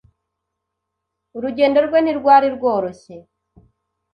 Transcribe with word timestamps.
Urugendo 1.37 1.77
rwe 1.87 1.99
ntirwari 2.01 2.47
rworoshye 2.55 3.15